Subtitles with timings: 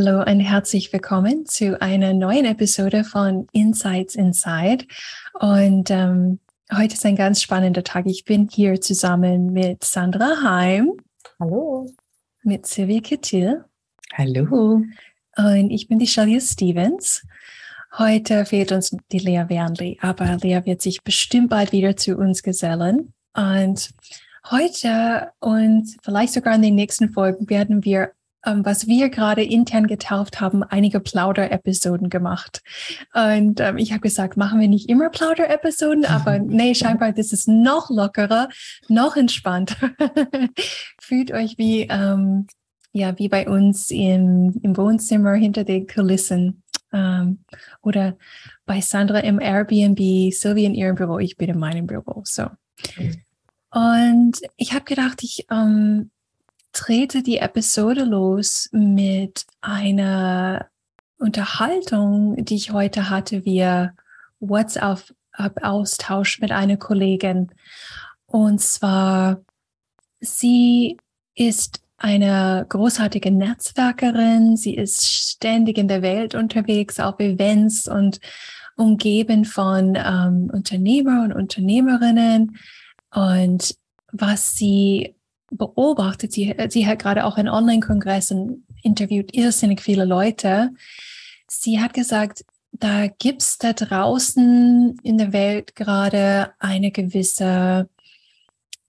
[0.00, 4.86] Hallo und herzlich willkommen zu einer neuen Episode von Insights Inside.
[5.38, 6.38] Und ähm,
[6.74, 8.06] heute ist ein ganz spannender Tag.
[8.06, 10.92] Ich bin hier zusammen mit Sandra Heim.
[11.38, 11.90] Hallo.
[12.42, 13.62] Mit Sylvie Kittil.
[14.14, 14.80] Hallo.
[15.36, 17.26] Und ich bin die Shalia Stevens.
[17.98, 22.42] Heute fehlt uns die Lea Wernley, aber Lea wird sich bestimmt bald wieder zu uns
[22.42, 23.12] gesellen.
[23.36, 23.90] Und
[24.50, 28.12] heute und vielleicht sogar in den nächsten Folgen werden wir
[28.44, 32.62] was wir gerade intern getauft haben, einige Plauder-Episoden gemacht.
[33.14, 37.48] Und ähm, ich habe gesagt, machen wir nicht immer Plauder-Episoden, aber nee, scheinbar das ist
[37.48, 38.48] noch lockerer,
[38.88, 39.90] noch entspannter.
[41.00, 42.46] Fühlt euch wie, ähm,
[42.92, 46.62] ja, wie bei uns im, im Wohnzimmer hinter den Kulissen.
[46.92, 47.44] Ähm,
[47.82, 48.16] oder
[48.66, 52.22] bei Sandra im Airbnb, Sylvie in ihrem Büro, ich bin in meinem Büro.
[52.24, 52.46] So.
[53.70, 56.10] Und ich habe gedacht, ich ähm,
[56.72, 60.66] trete die Episode los mit einer
[61.18, 63.94] Unterhaltung, die ich heute hatte via
[64.40, 67.50] WhatsApp-Austausch mit einer Kollegin.
[68.26, 69.40] Und zwar,
[70.20, 70.96] sie
[71.34, 74.56] ist eine großartige Netzwerkerin.
[74.56, 78.20] Sie ist ständig in der Welt unterwegs, auf Events und
[78.76, 82.56] umgeben von ähm, Unternehmer und Unternehmerinnen.
[83.12, 83.74] Und
[84.12, 85.14] was sie
[85.50, 90.70] beobachtet, sie, sie hat gerade auch einen Online-Kongress und interviewt irrsinnig viele Leute.
[91.48, 97.88] Sie hat gesagt, da gibt's da draußen in der Welt gerade eine gewisse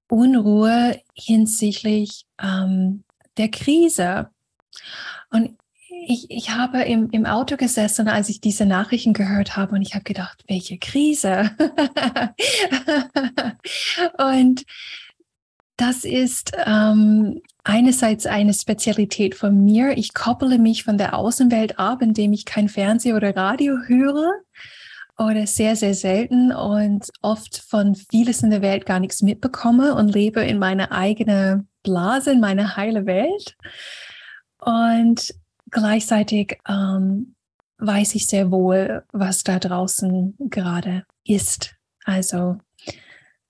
[0.07, 3.03] Unruhe hinsichtlich ähm,
[3.37, 4.29] der Krise.
[5.31, 5.57] Und
[6.07, 9.93] ich, ich habe im, im Auto gesessen, als ich diese Nachrichten gehört habe und ich
[9.93, 11.51] habe gedacht, welche Krise?
[14.17, 14.65] und
[15.81, 19.97] das ist ähm, einerseits eine Spezialität von mir.
[19.97, 24.31] Ich koppele mich von der Außenwelt ab, indem ich kein Fernsehen oder Radio höre
[25.17, 30.09] oder sehr, sehr selten und oft von vieles in der Welt gar nichts mitbekomme und
[30.09, 33.57] lebe in meiner eigenen Blase, in meiner heile Welt.
[34.59, 35.33] Und
[35.71, 37.33] gleichzeitig ähm,
[37.79, 41.73] weiß ich sehr wohl, was da draußen gerade ist.
[42.03, 42.59] Also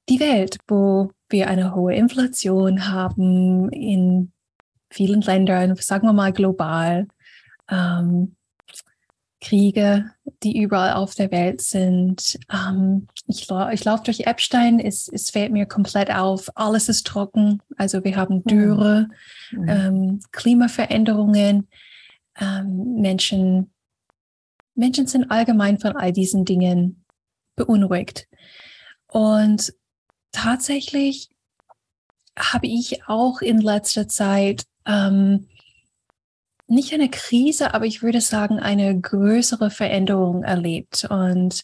[0.08, 4.32] die Welt, wo wir eine hohe Inflation haben in
[4.90, 7.08] vielen Ländern, sagen wir mal global,
[7.70, 8.36] ähm,
[9.42, 10.12] Kriege,
[10.44, 12.40] die überall auf der Welt sind.
[12.52, 17.60] Ähm, ich, ich laufe durch Epstein, es, es fällt mir komplett auf, alles ist trocken.
[17.76, 18.44] Also wir haben hm.
[18.44, 19.08] Dürre,
[19.52, 19.68] mhm.
[19.68, 21.68] ähm, Klimaveränderungen,
[22.40, 23.72] ähm, Menschen,
[24.76, 27.04] Menschen sind allgemein von all diesen Dingen
[27.56, 28.28] beunruhigt.
[29.08, 29.74] Und
[30.32, 31.30] tatsächlich
[32.38, 35.48] habe ich auch in letzter Zeit ähm,
[36.68, 41.06] nicht eine Krise, aber ich würde sagen, eine größere Veränderung erlebt.
[41.10, 41.64] Und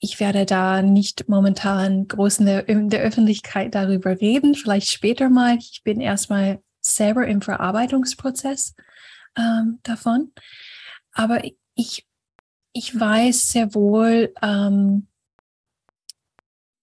[0.00, 5.28] ich werde da nicht momentan groß in der, in der Öffentlichkeit darüber reden, vielleicht später
[5.28, 5.56] mal.
[5.58, 8.74] Ich bin erstmal selber im Verarbeitungsprozess
[9.36, 10.32] ähm, davon.
[11.12, 11.42] Aber
[11.74, 12.06] ich,
[12.72, 15.06] ich weiß sehr wohl, ähm,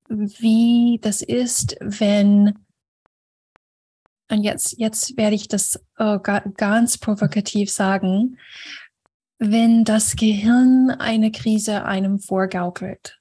[0.07, 2.59] wie das ist, wenn,
[4.29, 8.37] und jetzt, jetzt werde ich das oh, ganz provokativ sagen,
[9.39, 13.19] wenn das Gehirn eine Krise einem vorgaukelt.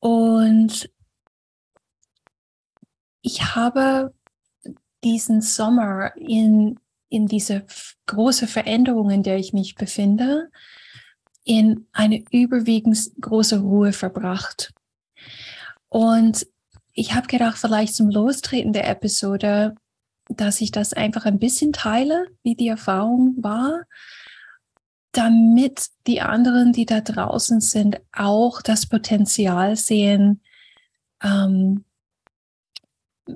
[0.00, 0.90] Und
[3.20, 4.14] ich habe
[5.04, 6.78] diesen Sommer in,
[7.08, 7.66] in diese
[8.06, 10.50] große Veränderung, in der ich mich befinde,
[11.48, 14.74] in eine überwiegend große Ruhe verbracht.
[15.88, 16.46] Und
[16.92, 19.74] ich habe gedacht, vielleicht zum Lostreten der Episode,
[20.28, 23.84] dass ich das einfach ein bisschen teile, wie die Erfahrung war,
[25.12, 30.42] damit die anderen, die da draußen sind, auch das Potenzial sehen,
[31.22, 31.86] ähm,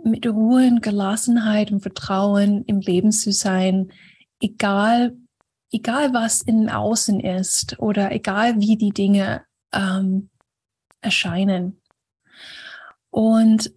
[0.04, 3.90] mit Ruhe und Gelassenheit und Vertrauen im Leben zu sein,
[4.38, 5.16] egal
[5.72, 10.30] egal was in Außen ist oder egal wie die Dinge ähm,
[11.00, 11.80] erscheinen.
[13.10, 13.72] Und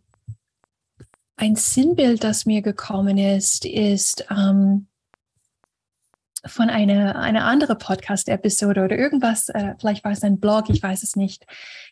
[1.38, 4.88] ein Sinnbild, das mir gekommen ist, ist ähm,
[6.46, 11.04] von einer eine andere Podcast-Episode oder irgendwas, äh, vielleicht war es ein Blog, ich weiß
[11.04, 11.46] es nicht.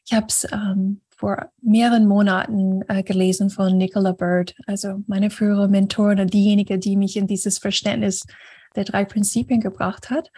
[0.06, 5.68] Ich habe es ähm, vor mehreren Monaten äh, gelesen von Nicola Bird, also meine frühere
[5.68, 8.26] Mentorin und diejenige, die mich in dieses Verständnis
[8.76, 10.32] der drei Prinzipien gebracht hat.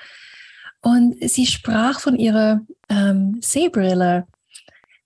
[0.82, 4.28] Und sie sprach von ihrer ähm, Sehbrille.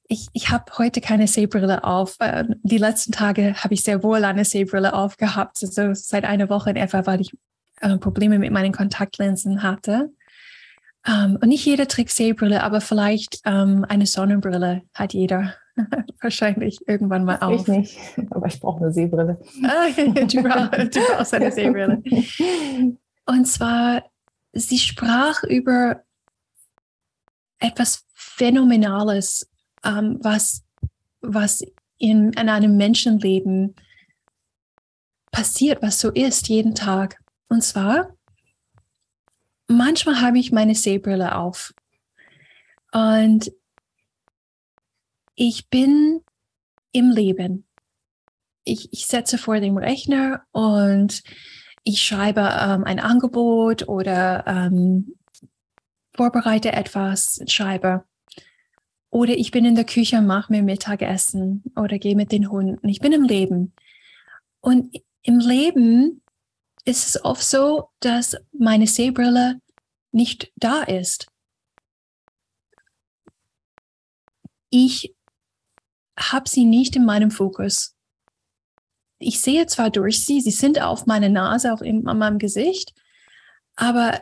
[0.08, 2.18] Ich, ich habe heute keine Sehbrille auf.
[2.20, 6.72] Äh, die letzten Tage habe ich sehr wohl eine Sehbrille aufgehabt, also seit einer Woche
[6.72, 7.32] in etwa, weil ich
[7.82, 10.12] äh, Probleme mit meinen Kontaktlinsen hatte.
[11.08, 15.54] Ähm, und nicht jeder trägt Sehbrille, aber vielleicht ähm, eine Sonnenbrille hat jeder
[16.22, 17.62] wahrscheinlich irgendwann mal auf.
[17.62, 18.00] Ich nicht,
[18.32, 19.40] aber ich brauche eine Sehbrille.
[19.64, 22.02] Ah, du, brauchst, du brauchst eine Sehbrille.
[23.30, 24.10] Und zwar,
[24.54, 26.04] sie sprach über
[27.60, 29.48] etwas Phänomenales,
[29.84, 30.64] ähm, was,
[31.22, 31.62] was
[32.00, 33.76] in, in einem Menschenleben
[35.30, 37.24] passiert, was so ist jeden Tag.
[37.50, 38.18] Und zwar,
[39.68, 41.72] manchmal habe ich meine Sehbrille auf
[42.92, 43.52] und
[45.36, 46.24] ich bin
[46.94, 47.68] im Leben.
[48.64, 51.22] Ich, ich setze vor dem Rechner und
[51.90, 55.16] ich schreibe ähm, ein Angebot oder ähm,
[56.16, 58.06] vorbereite etwas, schreibe.
[59.10, 62.88] Oder ich bin in der Küche mache mir Mittagessen oder gehe mit den Hunden.
[62.88, 63.74] Ich bin im Leben.
[64.62, 66.22] Und im Leben
[66.86, 69.60] ist es oft so, dass meine Sehbrille
[70.12, 71.28] nicht da ist.
[74.70, 75.16] Ich
[76.20, 77.96] habe sie nicht in meinem Fokus.
[79.20, 82.94] Ich sehe zwar durch sie, sie sind auf meiner Nase, auch in, an meinem Gesicht,
[83.76, 84.22] aber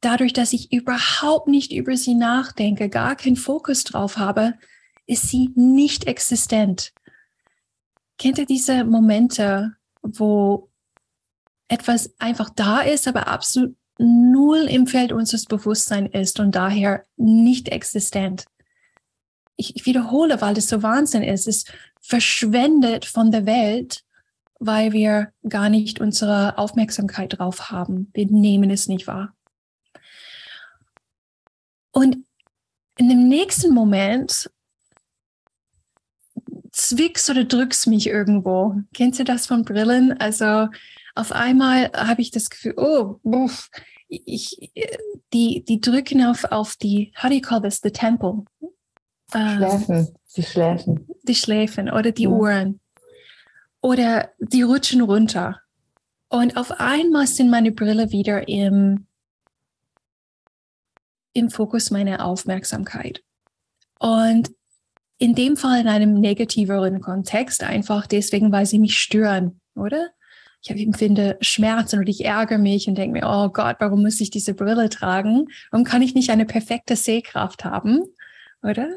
[0.00, 4.54] dadurch, dass ich überhaupt nicht über sie nachdenke, gar keinen Fokus drauf habe,
[5.06, 6.92] ist sie nicht existent.
[8.18, 10.68] Kennt ihr diese Momente, wo
[11.68, 17.68] etwas einfach da ist, aber absolut null im Feld unseres Bewusstseins ist und daher nicht
[17.68, 18.44] existent.
[19.56, 21.48] Ich wiederhole, weil das so Wahnsinn ist.
[21.48, 21.64] Es
[22.00, 24.04] verschwendet von der Welt,
[24.58, 28.10] weil wir gar nicht unsere Aufmerksamkeit drauf haben.
[28.14, 29.34] Wir nehmen es nicht wahr.
[31.92, 32.18] Und
[32.96, 34.50] in dem nächsten Moment
[36.72, 38.76] zwickst oder drückst mich irgendwo.
[38.94, 40.18] Kennst du das von Brillen?
[40.20, 40.68] Also
[41.14, 43.70] auf einmal habe ich das Gefühl, oh, buff,
[44.08, 44.70] ich,
[45.32, 48.44] die, die drücken auf, auf die, how do you call this, the temple?
[49.30, 51.08] Schläfen, die Schläfen.
[51.24, 52.30] Die Schläfen oder die ja.
[52.30, 52.80] Ohren.
[53.80, 55.60] Oder die rutschen runter.
[56.28, 59.06] Und auf einmal sind meine Brille wieder im,
[61.32, 63.22] im Fokus meiner Aufmerksamkeit.
[63.98, 64.50] Und
[65.18, 70.10] in dem Fall in einem negativeren Kontext, einfach deswegen, weil sie mich stören, oder?
[70.60, 74.30] ich empfinde Schmerzen und ich ärgere mich und denke mir, oh Gott, warum muss ich
[74.30, 75.48] diese Brille tragen?
[75.70, 78.04] Warum kann ich nicht eine perfekte Sehkraft haben?
[78.62, 78.88] Oder?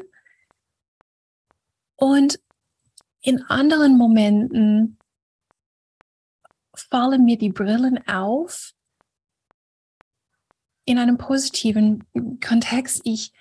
[1.96, 2.40] Und
[3.22, 4.98] in anderen Momenten
[6.74, 8.74] fallen mir die Brillen auf
[10.84, 12.04] in einem positiven
[12.44, 13.02] Kontext.
[13.04, 13.32] Ich,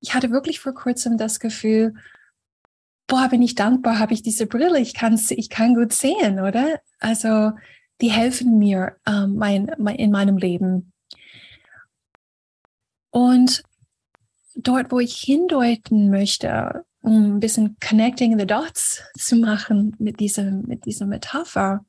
[0.00, 1.94] ich hatte wirklich vor kurzem das Gefühl,
[3.06, 6.80] boah, bin ich dankbar, habe ich diese Brille, ich kann, ich kann gut sehen, oder?
[6.98, 7.52] Also
[8.00, 10.92] die helfen mir ähm, mein, mein, in meinem Leben.
[13.10, 13.62] Und
[14.54, 20.62] dort, wo ich hindeuten möchte, um ein bisschen Connecting the Dots zu machen mit, diesem,
[20.62, 21.84] mit dieser Metapher,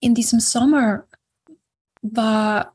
[0.00, 1.04] in diesem Sommer
[2.00, 2.74] war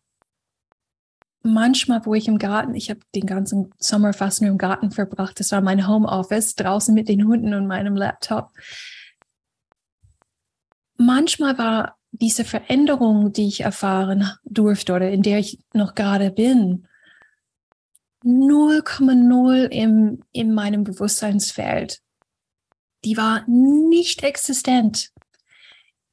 [1.41, 5.39] manchmal, wo ich im Garten, ich habe den ganzen Sommer fast nur im Garten verbracht,
[5.39, 8.51] das war mein Homeoffice, draußen mit den Hunden und meinem Laptop.
[10.95, 16.87] Manchmal war diese Veränderung, die ich erfahren durfte oder in der ich noch gerade bin,
[18.23, 22.01] 0,0 im, in meinem Bewusstseinsfeld.
[23.03, 25.11] Die war nicht existent.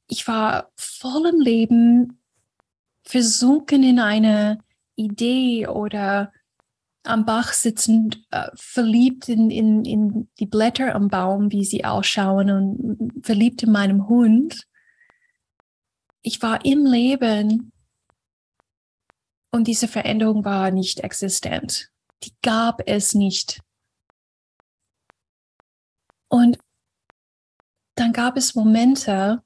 [0.07, 2.19] Ich war voll im Leben,
[3.03, 4.63] versunken in eine
[4.95, 6.31] Idee oder
[7.03, 12.51] am Bach sitzend, äh, verliebt in, in, in die Blätter am Baum, wie sie ausschauen
[12.51, 14.67] und verliebt in meinem Hund.
[16.21, 17.71] Ich war im Leben
[19.51, 21.90] und diese Veränderung war nicht existent.
[22.23, 23.61] Die gab es nicht.
[26.27, 26.57] Und
[27.95, 29.43] dann gab es Momente,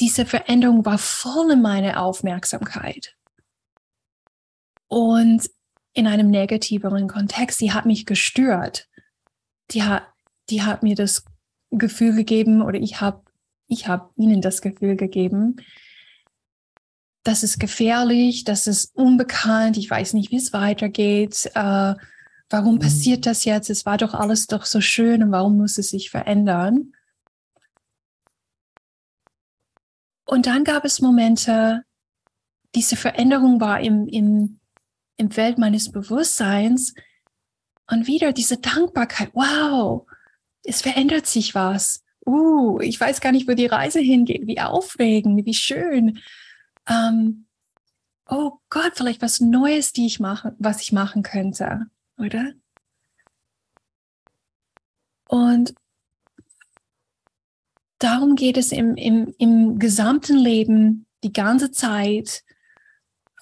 [0.00, 3.16] diese Veränderung war voll in meine Aufmerksamkeit.
[4.86, 5.50] Und
[5.92, 8.88] in einem negativeren Kontext, sie hat mich gestört.
[9.72, 10.06] Die hat,
[10.48, 11.24] die hat mir das
[11.70, 13.22] Gefühl gegeben oder ich habe
[13.66, 15.56] ich hab ihnen das Gefühl gegeben,
[17.28, 21.50] das ist gefährlich, das ist unbekannt, ich weiß nicht, wie es weitergeht.
[21.54, 21.94] Äh,
[22.48, 22.78] warum mhm.
[22.78, 23.68] passiert das jetzt?
[23.68, 26.94] Es war doch alles doch so schön und warum muss es sich verändern?
[30.24, 31.82] Und dann gab es Momente,
[32.74, 34.58] diese Veränderung war im, im,
[35.18, 36.94] im Feld meines Bewusstseins
[37.90, 39.32] und wieder diese Dankbarkeit.
[39.34, 40.06] Wow,
[40.64, 42.02] es verändert sich was.
[42.24, 44.46] Uh, ich weiß gar nicht, wo die Reise hingeht.
[44.46, 46.20] Wie aufregend, wie schön.
[46.88, 47.46] Ähm,
[48.28, 52.52] oh Gott, vielleicht was Neues, die ich mache, was ich machen könnte, oder?
[55.28, 55.74] Und
[57.98, 62.44] darum geht es im, im, im gesamten Leben die ganze Zeit,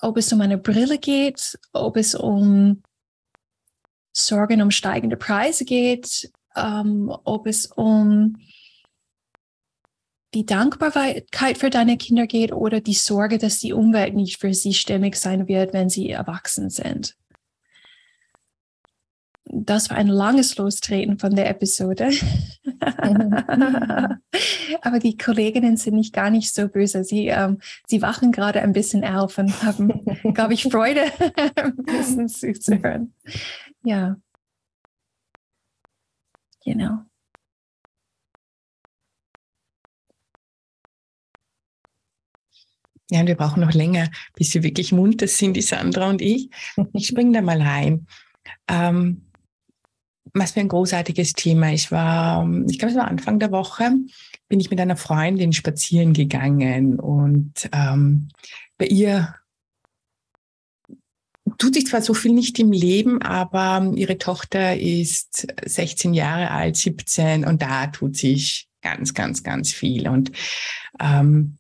[0.01, 2.83] ob es um eine Brille geht, ob es um
[4.13, 8.39] Sorgen um steigende Preise geht, ähm, ob es um
[10.35, 14.75] die Dankbarkeit für deine Kinder geht oder die Sorge, dass die Umwelt nicht für sie
[14.75, 17.17] stimmig sein wird, wenn sie erwachsen sind.
[19.49, 22.11] Das war ein langes Lostreten von der Episode.
[24.83, 27.05] Aber die Kolleginnen sind nicht gar nicht so böse.
[27.05, 30.05] Sie, ähm, sie wachen gerade ein bisschen auf und haben,
[30.35, 31.05] glaube ich, Freude,
[31.57, 33.15] ein bisschen zuzuhören.
[33.85, 34.17] Ja.
[36.65, 37.05] Genau.
[43.11, 46.51] Ja, und wir brauchen noch länger, bis wir wirklich munter sind, die Sandra und ich.
[46.93, 48.07] Ich springe da mal rein.
[48.69, 49.23] Ähm,
[50.35, 51.73] was für ein großartiges Thema.
[51.73, 53.93] Ich war, ich glaube, es war Anfang der Woche,
[54.49, 58.29] bin ich mit einer Freundin spazieren gegangen und ähm,
[58.77, 59.35] bei ihr
[61.59, 66.77] tut sich zwar so viel nicht im Leben, aber ihre Tochter ist 16 Jahre alt,
[66.77, 70.09] 17 und da tut sich ganz, ganz, ganz viel.
[70.09, 70.33] Und
[71.01, 71.59] ähm,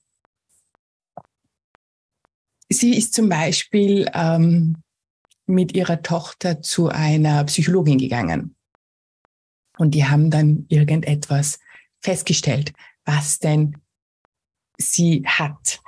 [2.68, 4.76] sie ist zum Beispiel ähm,
[5.46, 8.56] mit ihrer Tochter zu einer Psychologin gegangen.
[9.78, 11.58] Und die haben dann irgendetwas
[12.00, 12.72] festgestellt,
[13.04, 13.76] was denn
[14.78, 15.80] sie hat.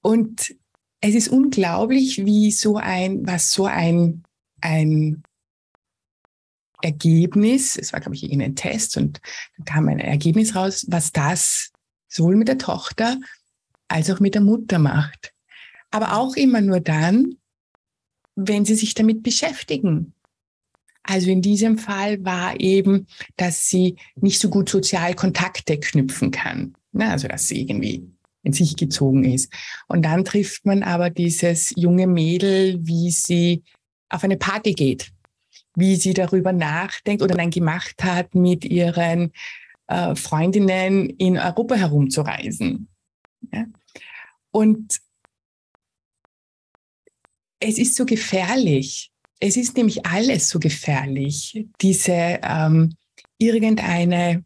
[0.00, 0.54] Und
[1.00, 4.22] es ist unglaublich, wie so ein, was so ein,
[4.60, 5.22] ein
[6.82, 9.20] Ergebnis, es war, glaube ich, irgendein Test und
[9.58, 11.72] da kam ein Ergebnis raus, was das
[12.08, 13.18] sowohl mit der Tochter
[13.88, 15.32] als auch mit der Mutter macht.
[15.90, 17.36] Aber auch immer nur dann,
[18.34, 20.12] wenn sie sich damit beschäftigen.
[21.02, 26.74] Also in diesem Fall war eben, dass sie nicht so gut sozial Kontakte knüpfen kann.
[26.92, 27.08] Ne?
[27.08, 28.10] Also dass sie irgendwie
[28.42, 29.52] in sich gezogen ist.
[29.88, 33.64] Und dann trifft man aber dieses junge Mädel, wie sie
[34.08, 35.12] auf eine Party geht,
[35.74, 39.32] wie sie darüber nachdenkt oder dann gemacht hat, mit ihren
[39.88, 42.88] äh, Freundinnen in Europa herumzureisen.
[43.52, 43.64] Ja?
[44.50, 45.00] Und
[47.60, 49.10] es ist so gefährlich,
[49.40, 52.94] es ist nämlich alles so gefährlich, diese ähm,
[53.38, 54.44] irgendeine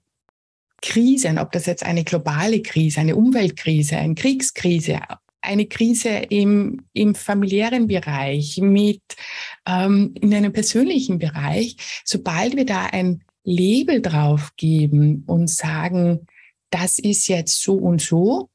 [0.82, 5.00] Krise, ob das jetzt eine globale Krise, eine Umweltkrise, eine Kriegskrise,
[5.42, 9.02] eine Krise im, im familiären Bereich, mit
[9.66, 16.26] ähm, in einem persönlichen Bereich, sobald wir da ein Label drauf geben und sagen,
[16.70, 18.48] das ist jetzt so und so,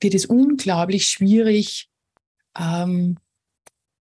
[0.00, 1.88] wird es unglaublich schwierig,
[2.58, 3.18] ähm,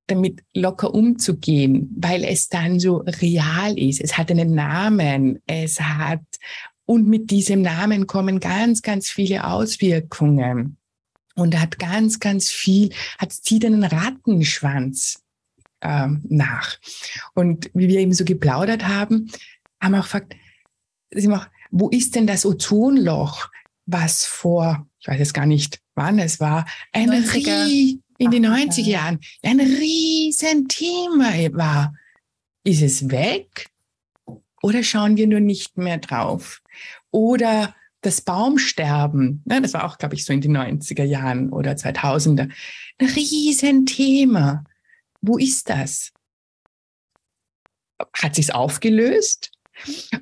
[0.07, 4.01] damit locker umzugehen, weil es dann so real ist.
[4.01, 6.23] Es hat einen Namen, es hat,
[6.85, 10.77] und mit diesem Namen kommen ganz, ganz viele Auswirkungen.
[11.35, 15.21] Und hat ganz, ganz viel, hat zieht einen Rattenschwanz
[15.81, 16.79] ähm, nach.
[17.35, 19.29] Und wie wir eben so geplaudert haben,
[19.79, 20.35] haben wir auch gefragt,
[21.69, 23.51] wo ist denn das Ozonloch,
[23.85, 28.89] was vor, ich weiß jetzt gar nicht wann es war, ein Rie in den 90er
[28.89, 31.93] Jahren ein Riesenthema war.
[32.63, 33.67] Ist es weg
[34.62, 36.62] oder schauen wir nur nicht mehr drauf?
[37.12, 41.71] Oder das Baumsterben, ne, das war auch, glaube ich, so in den 90er Jahren oder
[41.74, 42.50] 2000er,
[43.00, 44.63] ein Riesenthema.
[45.21, 46.12] Wo ist das?
[48.13, 49.51] Hat sich's aufgelöst?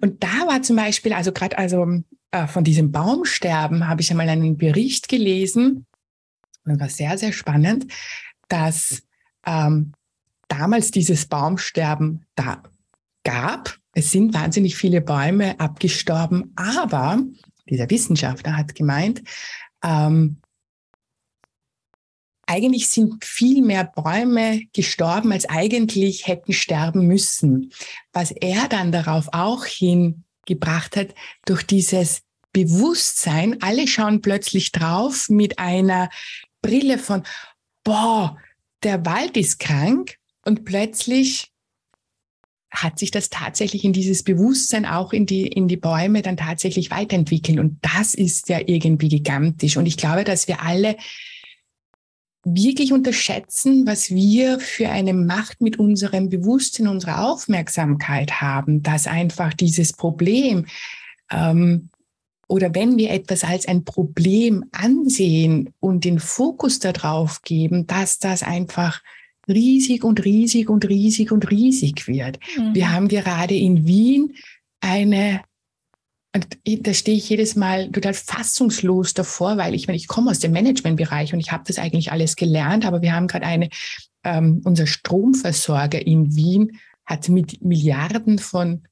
[0.01, 4.29] Und da war zum Beispiel, also gerade also äh, von diesem Baumsterben habe ich einmal
[4.29, 5.85] einen Bericht gelesen,
[6.65, 7.91] das war sehr, sehr spannend,
[8.47, 9.03] dass
[9.45, 9.93] ähm,
[10.47, 12.63] damals dieses Baumsterben da
[13.23, 13.77] gab.
[13.93, 17.23] Es sind wahnsinnig viele Bäume abgestorben, aber
[17.69, 19.23] dieser Wissenschaftler hat gemeint,
[19.83, 20.37] ähm,
[22.47, 27.71] eigentlich sind viel mehr Bäume gestorben, als eigentlich hätten sterben müssen.
[28.13, 32.21] Was er dann darauf auch hin gebracht hat, durch dieses
[32.53, 36.09] Bewusstsein, alle schauen plötzlich drauf mit einer
[36.65, 37.23] Brille von,
[37.83, 38.37] boah,
[38.83, 41.51] der Wald ist krank und plötzlich
[42.71, 46.91] hat sich das tatsächlich in dieses Bewusstsein auch in die, in die Bäume dann tatsächlich
[46.91, 47.59] weiterentwickelt.
[47.59, 49.77] Und das ist ja irgendwie gigantisch.
[49.77, 50.97] Und ich glaube, dass wir alle
[52.43, 59.53] wirklich unterschätzen, was wir für eine Macht mit unserem Bewusstsein, unserer Aufmerksamkeit haben, dass einfach
[59.53, 60.65] dieses Problem
[61.31, 61.89] ähm,
[62.47, 68.43] oder wenn wir etwas als ein Problem ansehen und den Fokus darauf geben, dass das
[68.43, 69.01] einfach
[69.47, 72.39] riesig und riesig und riesig und riesig wird.
[72.57, 72.75] Mhm.
[72.75, 74.35] Wir haben gerade in Wien
[74.79, 75.41] eine
[76.35, 80.39] und da stehe ich jedes Mal total fassungslos davor, weil ich meine, ich komme aus
[80.39, 83.69] dem Managementbereich und ich habe das eigentlich alles gelernt, aber wir haben gerade eine,
[84.25, 88.83] ähm, unser Stromversorger in Wien hat mit Milliarden von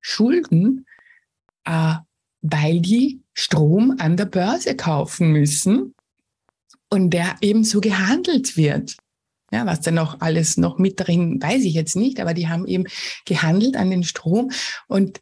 [0.00, 0.86] Schulden,
[1.64, 1.94] äh,
[2.42, 5.94] weil die Strom an der Börse kaufen müssen
[6.88, 8.96] und der eben so gehandelt wird.
[9.52, 12.66] Ja, was dann noch alles noch mit darin, weiß ich jetzt nicht, aber die haben
[12.66, 12.84] eben
[13.24, 14.52] gehandelt an den Strom
[14.86, 15.20] und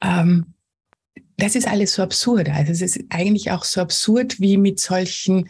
[0.00, 0.54] ähm,
[1.36, 2.48] das ist alles so absurd.
[2.48, 5.48] Also es ist eigentlich auch so absurd, wie mit solchen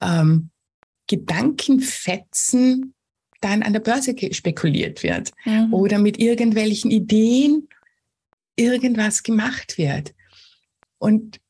[0.00, 0.50] ähm,
[1.06, 2.94] Gedankenfetzen
[3.40, 5.72] dann an der Börse spekuliert wird mhm.
[5.72, 7.68] oder mit irgendwelchen Ideen
[8.56, 10.14] irgendwas gemacht wird.
[10.98, 11.40] Und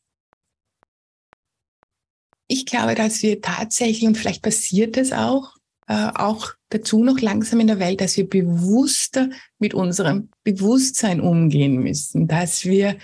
[2.47, 5.55] ich glaube, dass wir tatsächlich, und vielleicht passiert es auch,
[5.87, 11.77] äh, auch dazu noch langsam in der Welt, dass wir bewusster mit unserem Bewusstsein umgehen
[11.77, 12.97] müssen, dass wir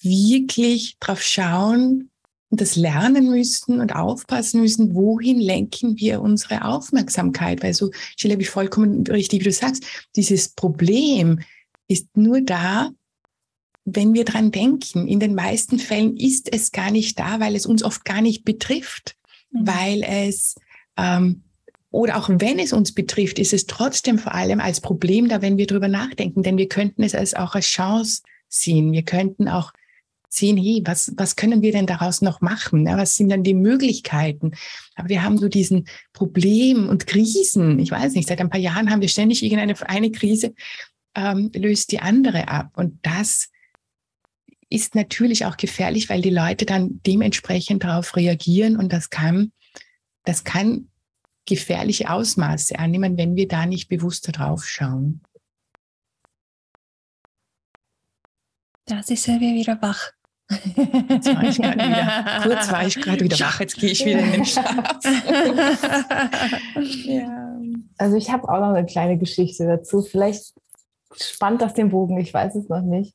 [0.00, 2.10] wirklich darauf schauen
[2.50, 7.62] und das lernen müssen und aufpassen müssen, wohin lenken wir unsere Aufmerksamkeit.
[7.62, 9.84] Weil so, Sheila, wie vollkommen richtig, wie du sagst,
[10.14, 11.40] dieses Problem
[11.88, 12.90] ist nur da,
[13.86, 15.08] wenn wir dran denken.
[15.08, 18.44] In den meisten Fällen ist es gar nicht da, weil es uns oft gar nicht
[18.44, 19.16] betrifft,
[19.50, 19.66] mhm.
[19.66, 20.56] weil es
[20.98, 21.44] ähm,
[21.90, 25.56] oder auch wenn es uns betrifft, ist es trotzdem vor allem als Problem da, wenn
[25.56, 28.92] wir drüber nachdenken, denn wir könnten es als auch als Chance sehen.
[28.92, 29.72] Wir könnten auch
[30.28, 32.86] sehen, hey, was, was können wir denn daraus noch machen?
[32.86, 34.52] Ja, was sind dann die Möglichkeiten?
[34.96, 37.78] Aber wir haben so diesen Problem und Krisen.
[37.78, 40.52] Ich weiß nicht, seit ein paar Jahren haben wir ständig irgendeine eine Krise
[41.16, 42.72] ähm, löst die andere ab.
[42.76, 43.48] Und das
[44.68, 49.52] ist natürlich auch gefährlich, weil die Leute dann dementsprechend darauf reagieren und das kann,
[50.24, 50.88] das kann
[51.46, 55.20] gefährliche Ausmaße annehmen, wenn wir da nicht bewusster drauf schauen.
[58.86, 60.12] Das ist ja wieder wach.
[60.48, 64.32] Jetzt war ich wieder, kurz war ich gerade wieder wach, jetzt gehe ich wieder in
[64.32, 64.98] den Schlaf.
[67.04, 67.60] ja.
[67.98, 70.02] Also ich habe auch noch eine kleine Geschichte dazu.
[70.02, 70.54] Vielleicht
[71.14, 73.14] spannt das den Bogen, ich weiß es noch nicht.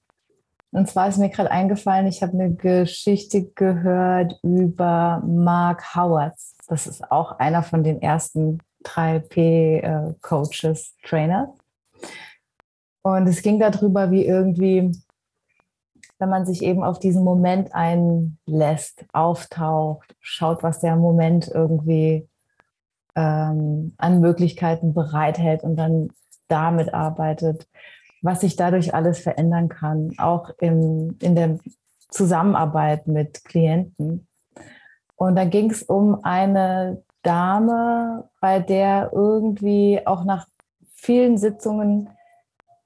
[0.71, 6.35] Und zwar ist mir gerade eingefallen, ich habe eine Geschichte gehört über Mark Howard.
[6.67, 11.49] Das ist auch einer von den ersten 3P-Coaches, äh, Trainers.
[13.03, 14.91] Und es ging darüber, wie irgendwie,
[16.19, 22.29] wenn man sich eben auf diesen Moment einlässt, auftaucht, schaut, was der Moment irgendwie
[23.15, 26.11] ähm, an Möglichkeiten bereithält und dann
[26.47, 27.67] damit arbeitet,
[28.21, 31.57] was sich dadurch alles verändern kann, auch im, in der
[32.09, 34.27] Zusammenarbeit mit Klienten.
[35.15, 40.47] Und da ging es um eine Dame, bei der irgendwie auch nach
[40.93, 42.09] vielen Sitzungen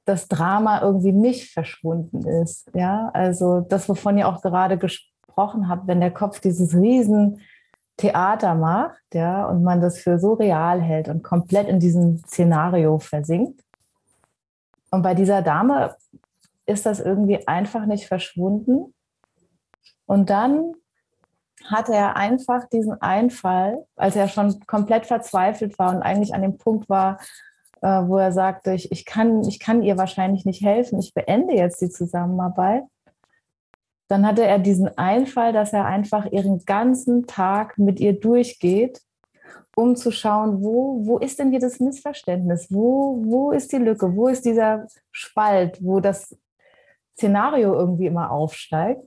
[0.05, 2.69] das Drama irgendwie nicht verschwunden ist.
[2.73, 7.41] Ja, also das, wovon ihr auch gerade gesprochen habt, wenn der Kopf dieses riesen
[7.97, 12.99] Theater macht, ja, und man das für so real hält und komplett in diesem Szenario
[12.99, 13.61] versinkt,
[14.95, 15.93] und bei dieser Dame
[16.65, 18.93] ist das irgendwie einfach nicht verschwunden.
[20.05, 20.71] Und dann
[21.65, 26.57] hatte er einfach diesen Einfall, als er schon komplett verzweifelt war und eigentlich an dem
[26.57, 27.19] Punkt war,
[27.81, 31.53] äh, wo er sagte, ich, ich, kann, ich kann ihr wahrscheinlich nicht helfen, ich beende
[31.55, 32.83] jetzt die Zusammenarbeit.
[34.07, 39.01] Dann hatte er diesen Einfall, dass er einfach ihren ganzen Tag mit ihr durchgeht
[39.75, 42.67] um zu schauen, wo, wo ist denn hier das Missverständnis?
[42.69, 44.15] Wo, wo ist die Lücke?
[44.15, 46.35] Wo ist dieser Spalt, wo das
[47.17, 49.03] Szenario irgendwie immer aufsteigt?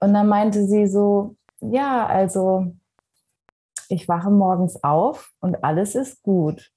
[0.00, 2.74] Und dann meinte sie so, ja, also
[3.88, 6.70] ich wache morgens auf und alles ist gut.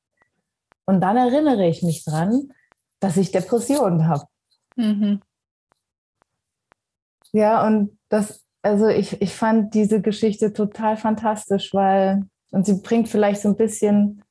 [0.85, 2.51] Und dann erinnere ich mich dran,
[2.99, 4.25] dass ich Depressionen habe.
[4.75, 5.21] Mhm.
[7.31, 13.09] Ja, und das, also ich, ich fand diese Geschichte total fantastisch, weil und sie bringt
[13.09, 14.23] vielleicht so ein bisschen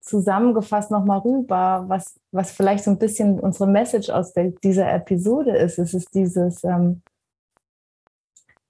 [0.00, 5.54] zusammengefasst nochmal rüber, was, was vielleicht so ein bisschen unsere Message aus der, dieser Episode
[5.54, 5.78] ist.
[5.78, 7.02] Es ist dieses, ähm,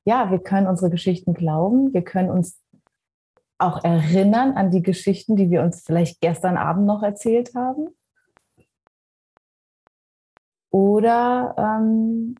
[0.04, 2.58] ja, wir können unsere Geschichten glauben, wir können uns
[3.56, 7.88] auch erinnern an die Geschichten, die wir uns vielleicht gestern Abend noch erzählt haben.
[10.70, 12.34] Oder ähm,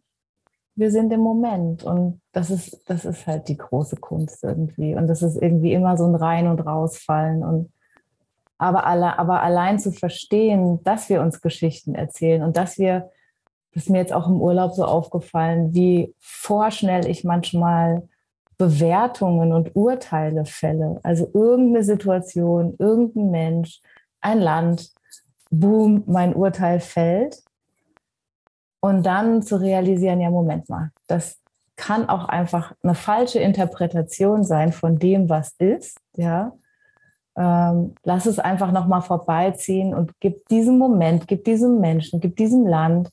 [0.79, 4.95] wir sind im Moment und das ist, das ist halt die große Kunst irgendwie.
[4.95, 7.43] Und das ist irgendwie immer so ein Rein- und Rausfallen.
[7.43, 7.73] Und
[8.59, 13.11] aber, alle, aber allein zu verstehen, dass wir uns Geschichten erzählen und dass wir,
[13.75, 18.09] das ist mir jetzt auch im Urlaub so aufgefallen, wie vorschnell ich manchmal
[18.57, 21.01] Bewertungen und Urteile fälle.
[21.03, 23.81] Also irgendeine Situation, irgendein Mensch,
[24.21, 24.93] ein Land,
[25.51, 27.43] boom, mein Urteil fällt.
[28.81, 31.39] Und dann zu realisieren, ja, Moment mal, das
[31.77, 35.99] kann auch einfach eine falsche Interpretation sein von dem, was ist.
[36.17, 36.53] Ja,
[37.37, 42.67] ähm, lass es einfach nochmal vorbeiziehen und gib diesem Moment, gib diesem Menschen, gib diesem
[42.67, 43.11] Land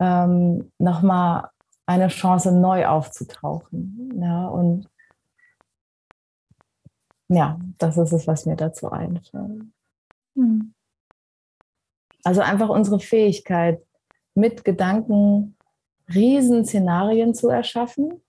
[0.00, 1.50] ähm, nochmal
[1.84, 4.18] eine Chance, neu aufzutauchen.
[4.20, 4.88] Ja, und
[7.28, 9.64] ja, das ist es, was mir dazu einfällt.
[10.34, 10.72] Hm.
[12.24, 13.82] Also einfach unsere Fähigkeit,
[14.34, 15.56] mit Gedanken
[16.12, 18.20] Riesenszenarien zu erschaffen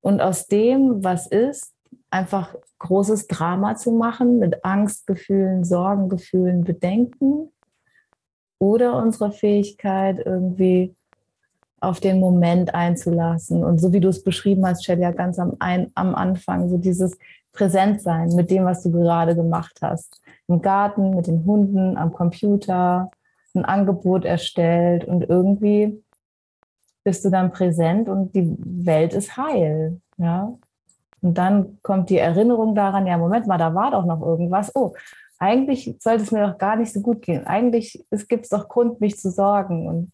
[0.00, 1.72] und aus dem, was ist,
[2.10, 7.50] einfach großes Drama zu machen mit Angstgefühlen, Sorgengefühlen, Bedenken
[8.58, 10.94] oder unsere Fähigkeit irgendwie
[11.80, 13.62] auf den Moment einzulassen.
[13.62, 16.78] Und so wie du es beschrieben hast, Shelley, ja ganz am, ein, am Anfang, so
[16.78, 17.18] dieses
[17.52, 20.20] Präsentsein mit dem, was du gerade gemacht hast.
[20.48, 23.10] Im Garten, mit den Hunden, am Computer,
[23.54, 26.02] ein Angebot erstellt und irgendwie
[27.04, 30.00] bist du dann präsent und die Welt ist heil.
[30.16, 30.54] Ja?
[31.20, 34.74] Und dann kommt die Erinnerung daran, ja, Moment mal, da war doch noch irgendwas.
[34.74, 34.94] Oh,
[35.38, 37.46] eigentlich sollte es mir doch gar nicht so gut gehen.
[37.46, 39.86] Eigentlich gibt es doch Grund, mich zu sorgen.
[39.86, 40.10] Und,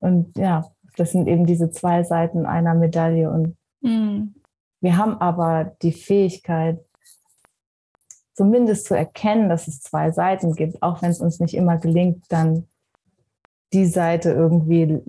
[0.00, 3.30] und ja, das sind eben diese zwei Seiten einer Medaille.
[3.30, 4.34] Und mhm.
[4.80, 6.80] wir haben aber die Fähigkeit,
[8.36, 12.24] zumindest zu erkennen, dass es zwei Seiten gibt, auch wenn es uns nicht immer gelingt,
[12.28, 12.68] dann
[13.72, 15.00] die Seite irgendwie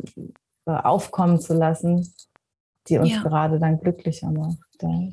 [0.65, 2.13] äh, aufkommen zu lassen,
[2.87, 3.21] die uns ja.
[3.21, 4.57] gerade dann glücklicher macht.
[4.81, 5.09] Ja.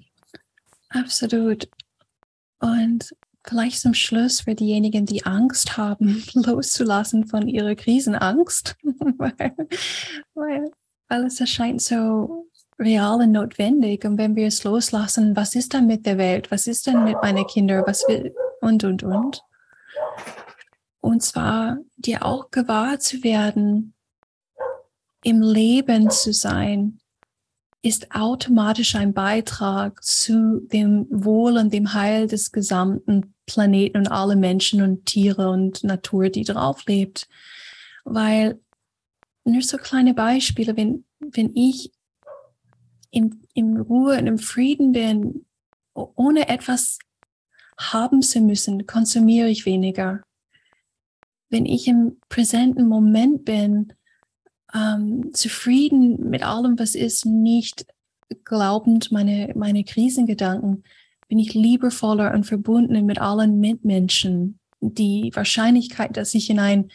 [0.90, 1.68] Absolut.
[2.60, 8.76] Und vielleicht zum Schluss für diejenigen, die Angst haben, loszulassen von ihrer Krisenangst,
[9.18, 9.54] weil,
[10.34, 10.70] weil
[11.08, 12.46] alles erscheint so
[12.78, 14.04] real und notwendig.
[14.04, 16.50] Und wenn wir es loslassen, was ist dann mit der Welt?
[16.50, 17.84] Was ist dann mit meinen Kindern?
[17.86, 19.42] Was will und und und?
[21.00, 23.94] Und zwar dir auch gewahr zu werden,
[25.22, 26.98] im Leben zu sein,
[27.82, 34.36] ist automatisch ein Beitrag zu dem Wohl und dem Heil des gesamten Planeten und alle
[34.36, 37.28] Menschen und Tiere und Natur, die drauf lebt.
[38.04, 38.58] Weil
[39.44, 41.92] nur so kleine Beispiele, wenn, wenn ich
[43.14, 45.44] in, in Ruhe und im Frieden bin,
[45.94, 46.98] ohne etwas
[47.78, 50.22] haben zu müssen, konsumiere ich weniger.
[51.48, 53.92] Wenn ich im präsenten Moment bin,
[54.74, 57.86] ähm, zufrieden mit allem, was ist, nicht
[58.44, 60.82] glaubend meine, meine Krisengedanken,
[61.28, 64.58] bin ich liebevoller und verbunden mit allen Mitmenschen.
[64.80, 66.90] Die Wahrscheinlichkeit, dass ich in einen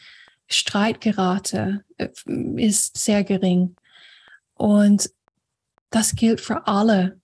[0.48, 2.10] Streit gerate, äh,
[2.58, 3.76] ist sehr gering.
[4.56, 5.10] Und
[5.90, 7.20] das gilt für alle.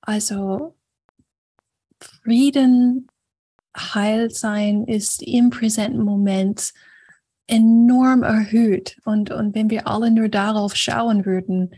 [0.00, 0.76] Also
[2.00, 3.08] Frieden,
[3.76, 6.72] Heilsein ist im präsenten Moment
[7.46, 8.98] enorm erhöht.
[9.04, 11.74] Und, und wenn wir alle nur darauf schauen würden,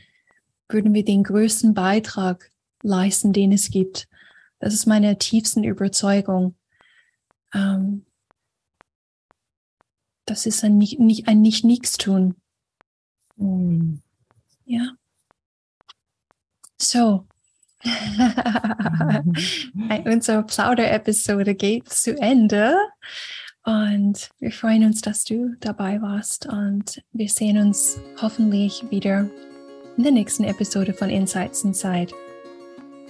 [0.69, 2.51] würden wir den größten Beitrag
[2.83, 4.09] leisten, den es gibt.
[4.59, 6.57] Das ist meine tiefsten Überzeugung.
[7.55, 8.07] Ähm,
[10.25, 12.37] das ist ein nicht, nicht ein nicht nichts tun.
[13.37, 13.97] Mm.
[14.65, 14.97] Ja.
[16.83, 17.25] So,
[20.05, 22.75] unsere Plauder-Episode geht zu Ende.
[23.65, 26.47] Und wir freuen uns, dass du dabei warst.
[26.47, 29.29] Und wir sehen uns hoffentlich wieder
[29.97, 32.13] in der nächsten Episode von Insights Inside.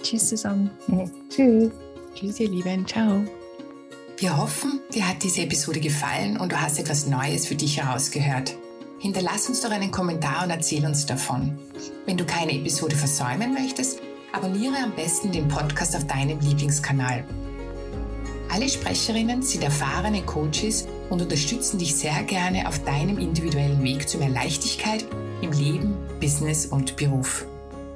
[0.03, 0.71] Tschüss zusammen.
[1.31, 1.73] Tschüss.
[2.15, 2.87] Tschüss, ihr Lieben.
[2.87, 3.25] Ciao.
[4.19, 8.55] Wir hoffen, dir hat diese Episode gefallen und du hast etwas Neues für dich herausgehört.
[9.03, 11.59] Hinterlass uns doch einen Kommentar und erzähl uns davon.
[12.07, 13.99] Wenn du keine Episode versäumen möchtest,
[14.31, 17.25] abonniere am besten den Podcast auf deinem Lieblingskanal.
[18.49, 24.19] Alle Sprecherinnen sind erfahrene Coaches und unterstützen dich sehr gerne auf deinem individuellen Weg zu
[24.19, 25.05] mehr Leichtigkeit
[25.41, 27.45] im Leben, Business und Beruf.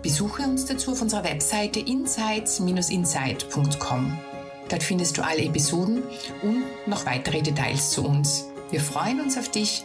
[0.03, 4.19] Besuche uns dazu auf unserer Webseite insights-insight.com.
[4.69, 6.03] Dort findest du alle Episoden
[6.42, 8.47] und noch weitere Details zu uns.
[8.73, 9.85] Wir freuen uns auf dich.